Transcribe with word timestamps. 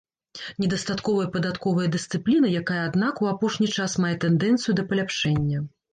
Недастатковая 0.61 1.27
падатковая 1.35 1.87
дысцыпліна, 1.95 2.47
якая, 2.61 2.79
аднак, 2.89 3.21
у 3.27 3.29
апошні 3.35 3.67
час 3.77 3.91
мае 4.05 4.15
тэндэнцыю 4.25 4.73
да 4.81 4.91
паляпшэння. 4.95 5.57